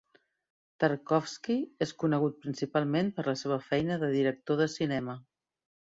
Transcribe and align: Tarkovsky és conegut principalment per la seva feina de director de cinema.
Tarkovsky 0.83 1.57
és 1.87 1.93
conegut 2.03 2.39
principalment 2.45 3.11
per 3.19 3.29
la 3.31 3.37
seva 3.43 3.61
feina 3.67 3.99
de 4.05 4.11
director 4.19 4.63
de 4.63 4.69
cinema. 4.79 5.17